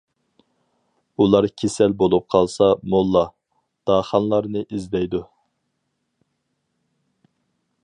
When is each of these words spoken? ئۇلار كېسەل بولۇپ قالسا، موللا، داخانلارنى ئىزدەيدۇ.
ئۇلار 1.23 1.47
كېسەل 1.63 1.93
بولۇپ 1.99 2.25
قالسا، 2.35 2.69
موللا، 2.93 3.23
داخانلارنى 3.91 4.65
ئىزدەيدۇ. 4.69 5.23